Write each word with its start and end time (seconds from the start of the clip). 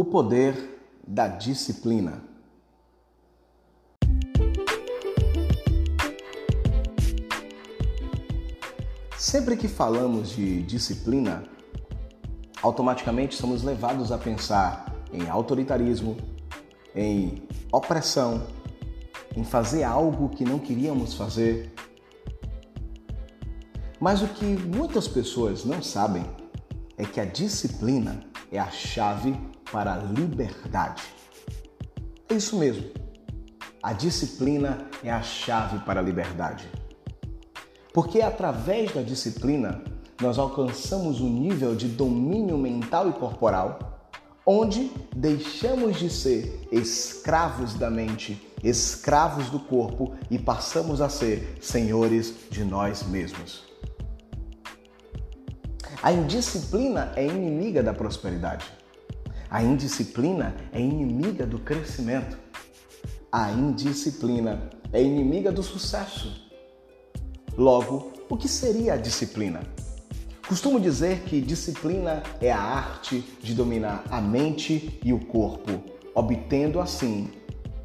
O 0.00 0.04
poder 0.04 0.80
da 1.04 1.26
disciplina. 1.26 2.22
Sempre 9.16 9.56
que 9.56 9.66
falamos 9.66 10.28
de 10.28 10.62
disciplina, 10.62 11.42
automaticamente 12.62 13.34
somos 13.34 13.64
levados 13.64 14.12
a 14.12 14.18
pensar 14.18 14.94
em 15.12 15.28
autoritarismo, 15.28 16.16
em 16.94 17.42
opressão, 17.72 18.46
em 19.36 19.42
fazer 19.42 19.82
algo 19.82 20.28
que 20.28 20.44
não 20.44 20.60
queríamos 20.60 21.14
fazer. 21.14 21.74
Mas 23.98 24.22
o 24.22 24.28
que 24.28 24.44
muitas 24.44 25.08
pessoas 25.08 25.64
não 25.64 25.82
sabem 25.82 26.24
é 26.96 27.04
que 27.04 27.18
a 27.18 27.24
disciplina 27.24 28.27
é 28.50 28.58
a 28.58 28.70
chave 28.70 29.36
para 29.70 29.94
a 29.94 29.96
liberdade. 29.96 31.02
É 32.28 32.34
isso 32.34 32.56
mesmo. 32.58 32.90
A 33.82 33.92
disciplina 33.92 34.86
é 35.02 35.10
a 35.10 35.22
chave 35.22 35.78
para 35.80 36.00
a 36.00 36.02
liberdade. 36.02 36.68
Porque 37.92 38.20
através 38.20 38.92
da 38.92 39.02
disciplina 39.02 39.82
nós 40.20 40.38
alcançamos 40.38 41.20
um 41.20 41.28
nível 41.28 41.74
de 41.74 41.88
domínio 41.88 42.58
mental 42.58 43.08
e 43.08 43.12
corporal, 43.12 44.10
onde 44.44 44.90
deixamos 45.14 45.96
de 45.96 46.10
ser 46.10 46.66
escravos 46.72 47.74
da 47.74 47.88
mente, 47.88 48.42
escravos 48.64 49.48
do 49.50 49.60
corpo 49.60 50.14
e 50.30 50.38
passamos 50.38 51.00
a 51.00 51.08
ser 51.08 51.58
senhores 51.60 52.34
de 52.50 52.64
nós 52.64 53.02
mesmos. 53.04 53.67
A 56.00 56.12
indisciplina 56.12 57.12
é 57.16 57.26
inimiga 57.26 57.82
da 57.82 57.92
prosperidade. 57.92 58.64
A 59.50 59.64
indisciplina 59.64 60.54
é 60.72 60.80
inimiga 60.80 61.44
do 61.44 61.58
crescimento. 61.58 62.38
A 63.32 63.50
indisciplina 63.50 64.70
é 64.92 65.02
inimiga 65.02 65.50
do 65.50 65.60
sucesso. 65.60 66.48
Logo, 67.56 68.12
o 68.28 68.36
que 68.36 68.46
seria 68.46 68.94
a 68.94 68.96
disciplina? 68.96 69.60
Costumo 70.46 70.78
dizer 70.78 71.22
que 71.22 71.40
disciplina 71.40 72.22
é 72.40 72.52
a 72.52 72.60
arte 72.60 73.20
de 73.42 73.52
dominar 73.52 74.04
a 74.08 74.20
mente 74.20 75.00
e 75.04 75.12
o 75.12 75.18
corpo, 75.18 75.82
obtendo 76.14 76.80
assim 76.80 77.28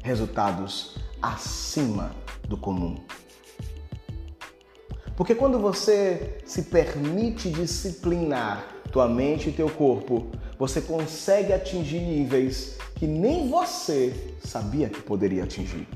resultados 0.04 0.96
acima 1.20 2.14
do 2.48 2.56
comum. 2.56 2.96
Porque 5.16 5.34
quando 5.34 5.58
você 5.58 6.38
se 6.44 6.62
permite 6.62 7.50
disciplinar 7.50 8.66
tua 8.90 9.08
mente 9.08 9.48
e 9.48 9.52
teu 9.52 9.68
corpo, 9.70 10.26
você 10.58 10.80
consegue 10.80 11.52
atingir 11.52 12.00
níveis 12.00 12.78
que 12.96 13.06
nem 13.06 13.48
você 13.48 14.34
sabia 14.44 14.88
que 14.88 15.00
poderia 15.02 15.44
atingir. 15.44 15.88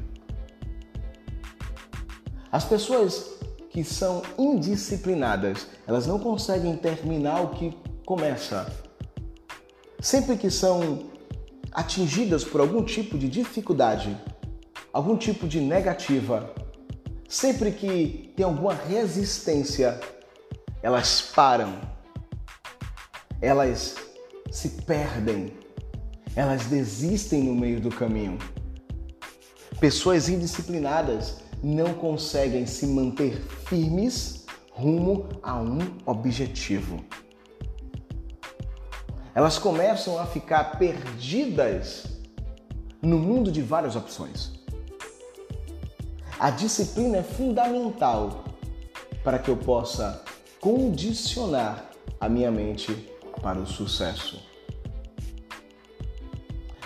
As 2.50 2.64
pessoas 2.64 3.38
que 3.70 3.84
são 3.84 4.22
indisciplinadas, 4.38 5.66
elas 5.86 6.06
não 6.06 6.18
conseguem 6.18 6.76
terminar 6.76 7.42
o 7.42 7.50
que 7.50 7.76
começa. 8.06 8.72
Sempre 10.00 10.36
que 10.36 10.50
são 10.50 11.10
atingidas 11.72 12.44
por 12.44 12.60
algum 12.60 12.82
tipo 12.82 13.18
de 13.18 13.28
dificuldade, 13.28 14.16
algum 14.92 15.16
tipo 15.16 15.46
de 15.46 15.60
negativa, 15.60 16.52
Sempre 17.28 17.72
que 17.72 18.32
tem 18.34 18.42
alguma 18.42 18.72
resistência, 18.72 20.00
elas 20.82 21.20
param, 21.20 21.78
elas 23.42 23.96
se 24.50 24.70
perdem, 24.86 25.52
elas 26.34 26.64
desistem 26.64 27.42
no 27.42 27.54
meio 27.54 27.82
do 27.82 27.90
caminho. 27.90 28.38
Pessoas 29.78 30.30
indisciplinadas 30.30 31.36
não 31.62 31.92
conseguem 31.92 32.64
se 32.64 32.86
manter 32.86 33.36
firmes 33.66 34.46
rumo 34.70 35.28
a 35.42 35.60
um 35.60 35.80
objetivo. 36.06 37.04
Elas 39.34 39.58
começam 39.58 40.18
a 40.18 40.24
ficar 40.24 40.78
perdidas 40.78 42.06
no 43.02 43.18
mundo 43.18 43.52
de 43.52 43.60
várias 43.60 43.96
opções. 43.96 44.57
A 46.40 46.50
disciplina 46.50 47.16
é 47.16 47.22
fundamental 47.24 48.44
para 49.24 49.40
que 49.40 49.50
eu 49.50 49.56
possa 49.56 50.22
condicionar 50.60 51.90
a 52.20 52.28
minha 52.28 52.48
mente 52.48 52.94
para 53.42 53.58
o 53.58 53.66
sucesso. 53.66 54.40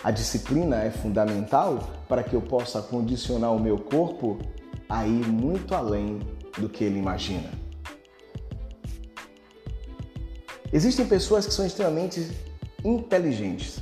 A 0.02 0.10
disciplina 0.10 0.82
é 0.82 0.90
fundamental 0.90 1.86
para 2.08 2.22
que 2.22 2.34
eu 2.34 2.40
possa 2.40 2.80
condicionar 2.80 3.54
o 3.54 3.60
meu 3.60 3.78
corpo 3.78 4.38
a 4.88 5.06
ir 5.06 5.28
muito 5.28 5.74
além 5.74 6.20
do 6.56 6.66
que 6.70 6.82
ele 6.82 6.98
imagina. 6.98 7.50
Existem 10.72 11.06
pessoas 11.06 11.46
que 11.46 11.52
são 11.52 11.66
extremamente 11.66 12.26
inteligentes, 12.82 13.80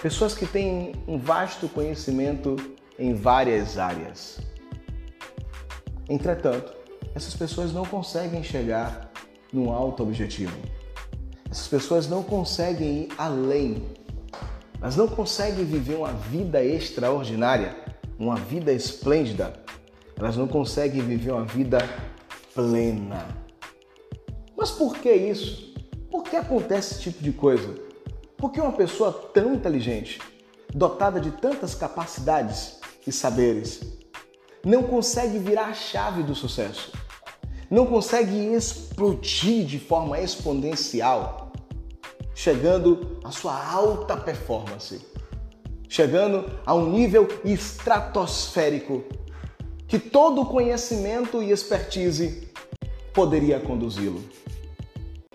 pessoas 0.00 0.34
que 0.34 0.46
têm 0.46 0.92
um 1.08 1.18
vasto 1.18 1.68
conhecimento 1.68 2.78
em 3.00 3.14
várias 3.14 3.78
áreas. 3.78 4.38
Entretanto, 6.08 6.72
essas 7.14 7.34
pessoas 7.34 7.72
não 7.72 7.84
conseguem 7.84 8.44
chegar 8.44 9.10
num 9.52 9.72
alto 9.72 10.02
objetivo. 10.02 10.56
Essas 11.50 11.66
pessoas 11.66 12.06
não 12.06 12.22
conseguem 12.22 13.04
ir 13.04 13.08
além. 13.16 13.82
Elas 14.80 14.96
não 14.96 15.08
conseguem 15.08 15.64
viver 15.64 15.96
uma 15.96 16.12
vida 16.12 16.62
extraordinária, 16.62 17.74
uma 18.18 18.36
vida 18.36 18.70
esplêndida. 18.72 19.52
Elas 20.16 20.36
não 20.36 20.46
conseguem 20.46 21.00
viver 21.00 21.32
uma 21.32 21.44
vida 21.44 21.78
plena. 22.54 23.26
Mas 24.56 24.70
por 24.70 24.96
que 24.98 25.10
isso? 25.10 25.74
Por 26.10 26.24
que 26.24 26.36
acontece 26.36 26.94
esse 26.94 27.02
tipo 27.04 27.24
de 27.24 27.32
coisa? 27.32 27.74
Por 28.36 28.52
que 28.52 28.60
uma 28.60 28.72
pessoa 28.72 29.12
tão 29.12 29.54
inteligente, 29.54 30.20
dotada 30.74 31.20
de 31.20 31.30
tantas 31.30 31.74
capacidades, 31.74 32.79
e 33.10 33.12
saberes. 33.12 33.80
Não 34.64 34.84
consegue 34.84 35.38
virar 35.38 35.66
a 35.66 35.74
chave 35.74 36.22
do 36.22 36.34
sucesso. 36.34 36.92
Não 37.68 37.86
consegue 37.86 38.36
explodir 38.54 39.64
de 39.66 39.78
forma 39.78 40.20
exponencial, 40.20 41.52
chegando 42.34 43.18
à 43.22 43.30
sua 43.30 43.64
alta 43.64 44.16
performance, 44.16 45.00
chegando 45.88 46.50
a 46.64 46.74
um 46.74 46.90
nível 46.90 47.28
estratosférico 47.44 49.04
que 49.86 49.98
todo 49.98 50.46
conhecimento 50.46 51.42
e 51.42 51.50
expertise 51.50 52.48
poderia 53.12 53.60
conduzi-lo. 53.60 54.22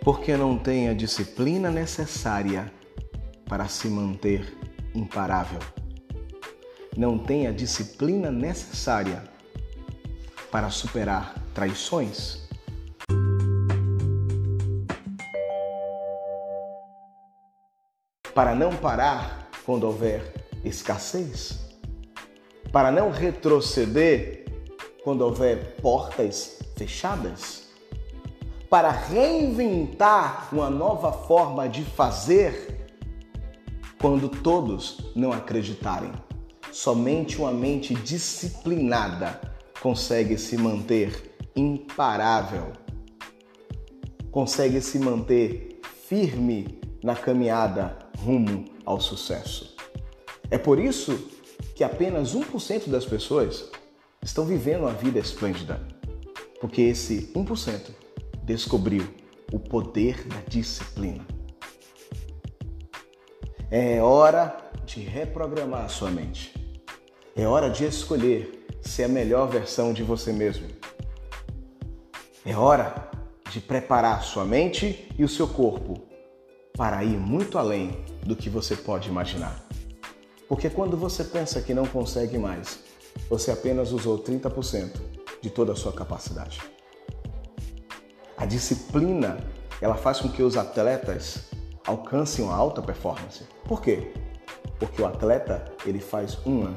Porque 0.01 0.37
não 0.37 0.57
tem 0.57 0.87
a 0.89 0.93
disciplina 0.93 1.69
necessária 1.69 2.71
para 3.45 3.67
se 3.67 3.87
manter 3.87 4.57
imparável 4.93 5.59
não 6.97 7.17
tem 7.17 7.47
a 7.47 7.51
disciplina 7.51 8.31
necessária 8.31 9.23
para 10.49 10.69
superar 10.69 11.35
traições? 11.53 12.47
Para 18.33 18.55
não 18.55 18.75
parar 18.75 19.49
quando 19.65 19.85
houver 19.85 20.33
escassez? 20.63 21.59
Para 22.71 22.91
não 22.91 23.11
retroceder 23.11 24.45
quando 25.03 25.21
houver 25.21 25.75
portas 25.81 26.59
fechadas? 26.77 27.63
Para 28.69 28.89
reinventar 28.89 30.49
uma 30.51 30.69
nova 30.69 31.11
forma 31.11 31.69
de 31.69 31.83
fazer 31.83 32.87
quando 34.01 34.27
todos 34.27 35.11
não 35.15 35.31
acreditarem? 35.31 36.11
Somente 36.75 37.37
uma 37.37 37.53
mente 37.53 37.93
disciplinada 37.93 39.39
consegue 39.79 40.37
se 40.37 40.57
manter 40.57 41.33
imparável, 41.55 42.73
consegue 44.29 44.81
se 44.81 44.99
manter 44.99 45.79
firme 46.05 46.81
na 47.01 47.15
caminhada 47.15 47.97
rumo 48.19 48.65
ao 48.85 48.99
sucesso. 48.99 49.73
É 50.51 50.57
por 50.57 50.77
isso 50.77 51.31
que 51.75 51.81
apenas 51.81 52.35
1% 52.35 52.89
das 52.89 53.05
pessoas 53.05 53.71
estão 54.21 54.43
vivendo 54.43 54.81
uma 54.81 54.91
vida 54.91 55.17
esplêndida, 55.17 55.79
porque 56.59 56.81
esse 56.81 57.31
1% 57.33 57.91
descobriu 58.43 59.07
o 59.49 59.57
poder 59.57 60.27
da 60.27 60.41
disciplina. 60.49 61.25
É 63.71 64.01
hora 64.01 64.57
de 64.85 64.99
reprogramar 64.99 65.85
a 65.85 65.89
sua 65.89 66.11
mente. 66.11 66.64
É 67.37 67.45
hora 67.45 67.69
de 67.69 67.83
escolher 67.83 68.65
ser 68.81 69.03
a 69.03 69.07
melhor 69.09 69.49
versão 69.49 69.91
de 69.91 70.01
você 70.03 70.31
mesmo. 70.31 70.69
É 72.45 72.55
hora 72.55 73.09
de 73.51 73.59
preparar 73.59 74.23
sua 74.23 74.45
mente 74.45 75.13
e 75.19 75.23
o 75.25 75.27
seu 75.27 75.45
corpo 75.45 76.01
para 76.77 77.03
ir 77.03 77.17
muito 77.17 77.57
além 77.57 78.05
do 78.25 78.37
que 78.37 78.49
você 78.49 78.73
pode 78.73 79.09
imaginar. 79.09 79.61
Porque 80.47 80.69
quando 80.69 80.95
você 80.95 81.25
pensa 81.25 81.61
que 81.61 81.73
não 81.73 81.85
consegue 81.85 82.37
mais, 82.37 82.79
você 83.29 83.51
apenas 83.51 83.91
usou 83.91 84.17
30% 84.17 84.93
de 85.41 85.49
toda 85.49 85.73
a 85.73 85.75
sua 85.75 85.91
capacidade. 85.91 86.61
A 88.37 88.45
disciplina, 88.45 89.39
ela 89.81 89.95
faz 89.95 90.21
com 90.21 90.29
que 90.29 90.41
os 90.41 90.55
atletas 90.55 91.49
alcancem 91.85 92.45
uma 92.45 92.55
alta 92.55 92.81
performance. 92.81 93.43
Por 93.65 93.81
quê? 93.81 94.13
Porque 94.79 95.01
o 95.01 95.05
atleta, 95.05 95.65
ele 95.85 95.99
faz 95.99 96.37
uma, 96.45 96.73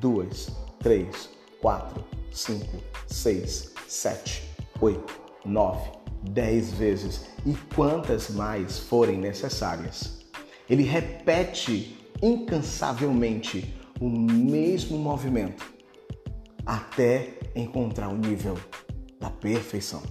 duas, 0.00 0.50
três, 0.80 1.28
quatro, 1.60 2.04
cinco, 2.30 2.82
seis, 3.06 3.72
sete, 3.88 4.42
oito, 4.80 5.20
nove, 5.44 5.90
dez 6.22 6.70
vezes 6.72 7.26
e 7.44 7.54
quantas 7.74 8.30
mais 8.30 8.78
forem 8.78 9.18
necessárias. 9.18 10.20
Ele 10.68 10.82
repete 10.82 11.98
incansavelmente 12.22 13.74
o 14.00 14.08
mesmo 14.08 14.98
movimento 14.98 15.64
até 16.64 17.38
encontrar 17.54 18.08
o 18.08 18.16
nível 18.16 18.58
da 19.20 19.30
perfeição, 19.30 20.02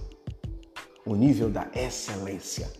o 1.04 1.14
nível 1.14 1.50
da 1.50 1.68
excelência. 1.74 2.72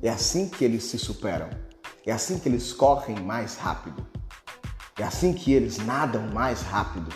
É 0.00 0.08
assim 0.08 0.48
que 0.48 0.64
eles 0.64 0.84
se 0.84 0.98
superam, 0.98 1.50
é 2.06 2.12
assim 2.12 2.38
que 2.38 2.48
eles 2.48 2.72
correm 2.72 3.16
mais 3.20 3.56
rápido, 3.56 4.06
é 4.98 5.04
assim 5.04 5.32
que 5.32 5.52
eles 5.52 5.78
nadam 5.78 6.22
mais 6.28 6.62
rápido, 6.62 7.12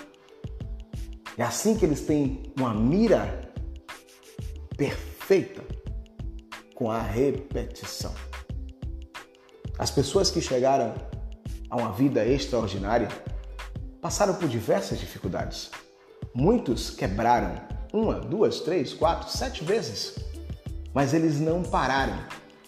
é 1.37 1.43
assim 1.43 1.77
que 1.77 1.85
eles 1.85 2.03
têm 2.03 2.53
uma 2.57 2.75
mira 2.75 3.53
perfeita 4.77 5.63
com 6.75 6.91
a 6.91 7.01
repetição. 7.01 8.15
As 9.79 9.91
pessoas 9.91 10.31
que 10.31 10.41
chegaram 10.41 10.95
a 11.71 11.77
uma 11.77 11.93
vida 11.93 12.25
extraordinária 12.25 13.09
passaram 14.01 14.35
por 14.35 14.49
diversas 14.49 14.99
dificuldades. 14.99 15.71
Muitos 16.35 16.91
quebraram 16.91 17.55
uma, 17.93 18.15
duas, 18.15 18.61
três, 18.61 18.93
quatro, 18.93 19.31
sete 19.31 19.65
vezes. 19.65 20.17
Mas 20.93 21.15
eles 21.15 21.41
não 21.41 21.63
pararam. 21.63 22.19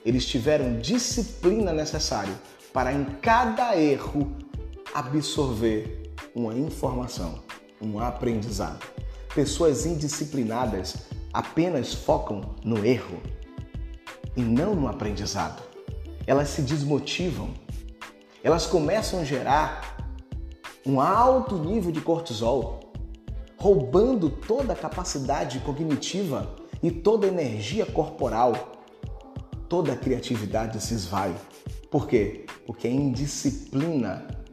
Eles 0.04 0.26
tiveram 0.26 0.78
disciplina 0.78 1.72
necessária 1.72 2.34
para 2.72 2.92
em 2.92 3.04
cada 3.20 3.76
erro 3.76 4.36
absorver 4.94 6.14
uma 6.36 6.54
informação, 6.54 7.40
um 7.82 7.98
aprendizado. 7.98 8.86
Pessoas 9.34 9.84
indisciplinadas 9.84 11.08
apenas 11.32 11.92
focam 11.92 12.54
no 12.64 12.86
erro 12.86 13.20
e 14.36 14.40
não 14.40 14.76
no 14.76 14.86
aprendizado. 14.86 15.60
Elas 16.28 16.50
se 16.50 16.62
desmotivam. 16.62 17.52
Elas 18.44 18.66
começam 18.66 19.18
a 19.18 19.24
gerar 19.24 19.96
um 20.86 21.00
alto 21.00 21.56
nível 21.56 21.90
de 21.90 22.00
cortisol, 22.00 22.92
roubando 23.56 24.30
toda 24.30 24.74
a 24.74 24.76
capacidade 24.76 25.58
cognitiva 25.60 26.54
e 26.80 26.92
toda 26.92 27.26
a 27.26 27.30
energia 27.30 27.84
corporal. 27.84 28.52
Toda 29.68 29.94
a 29.94 29.96
criatividade 29.96 30.80
se 30.80 30.94
esvai. 30.94 31.34
Por 31.90 32.06
quê? 32.06 32.46
Porque 32.64 32.86
a 32.86 32.90
indisciplina 32.90 34.43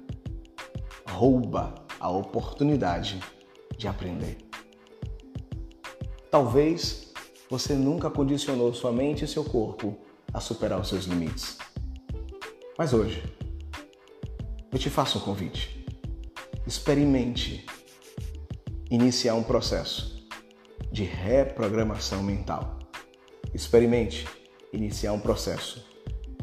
rouba 1.11 1.75
a 1.99 2.09
oportunidade 2.09 3.19
de 3.77 3.87
aprender. 3.87 4.37
Talvez 6.29 7.11
você 7.49 7.73
nunca 7.73 8.09
condicionou 8.09 8.73
sua 8.73 8.91
mente 8.91 9.25
e 9.25 9.27
seu 9.27 9.43
corpo 9.43 9.97
a 10.33 10.39
superar 10.39 10.79
os 10.79 10.87
seus 10.87 11.05
limites. 11.05 11.57
Mas 12.77 12.93
hoje, 12.93 13.21
eu 14.71 14.79
te 14.79 14.89
faço 14.89 15.17
um 15.17 15.21
convite. 15.21 15.85
Experimente 16.65 17.65
iniciar 18.89 19.35
um 19.35 19.43
processo 19.43 20.25
de 20.91 21.03
reprogramação 21.03 22.23
mental. 22.23 22.79
Experimente 23.53 24.25
iniciar 24.71 25.11
um 25.11 25.19
processo 25.19 25.85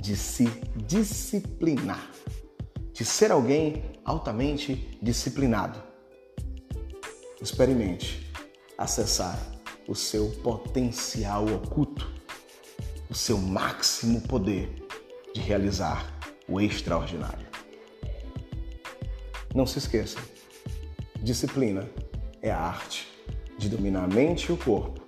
de 0.01 0.15
se 0.15 0.45
disciplinar, 0.77 2.11
de 2.99 3.05
ser 3.05 3.31
alguém 3.31 3.85
altamente 4.05 4.99
disciplinado. 5.01 5.81
Experimente 7.41 8.29
acessar 8.77 9.39
o 9.87 9.95
seu 9.95 10.31
potencial 10.43 11.47
oculto, 11.47 12.11
o 13.09 13.15
seu 13.15 13.39
máximo 13.39 14.21
poder 14.23 14.85
de 15.33 15.41
realizar 15.41 16.13
o 16.49 16.61
extraordinário. 16.61 17.47
Não 19.55 19.65
se 19.65 19.79
esqueça, 19.79 20.19
disciplina 21.23 21.89
é 22.43 22.51
a 22.51 22.59
arte 22.59 23.07
de 23.57 23.69
dominar 23.69 24.03
a 24.03 24.09
mente 24.09 24.49
e 24.49 24.53
o 24.53 24.57
corpo, 24.57 25.01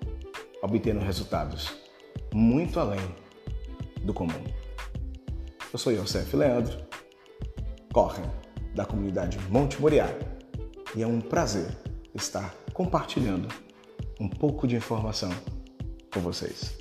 obtendo 0.62 1.00
resultados 1.00 1.74
muito 2.32 2.78
além 2.78 3.16
do 4.04 4.14
comum. 4.14 4.44
Eu 5.72 5.78
sou 5.78 5.92
Yosef 5.92 6.36
Leandro, 6.36 6.89
corre 7.92 8.22
da 8.74 8.84
comunidade 8.84 9.38
Monte 9.50 9.80
Moriá 9.80 10.08
e 10.94 11.02
é 11.02 11.06
um 11.06 11.20
prazer 11.20 11.70
estar 12.14 12.54
compartilhando 12.72 13.48
um 14.18 14.28
pouco 14.28 14.66
de 14.66 14.76
informação 14.76 15.30
com 16.12 16.20
vocês. 16.20 16.79